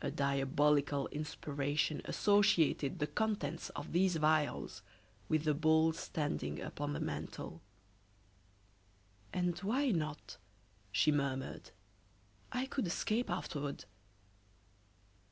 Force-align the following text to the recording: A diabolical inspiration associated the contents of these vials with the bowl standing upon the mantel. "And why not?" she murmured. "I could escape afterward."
A 0.00 0.08
diabolical 0.08 1.08
inspiration 1.08 2.00
associated 2.04 3.00
the 3.00 3.08
contents 3.08 3.70
of 3.70 3.90
these 3.90 4.14
vials 4.14 4.82
with 5.28 5.42
the 5.42 5.52
bowl 5.52 5.92
standing 5.92 6.60
upon 6.60 6.92
the 6.92 7.00
mantel. 7.00 7.60
"And 9.32 9.58
why 9.58 9.90
not?" 9.90 10.36
she 10.92 11.10
murmured. 11.10 11.72
"I 12.52 12.66
could 12.66 12.86
escape 12.86 13.28
afterward." 13.28 13.84